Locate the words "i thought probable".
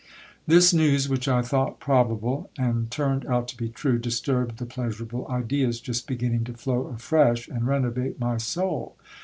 1.27-2.49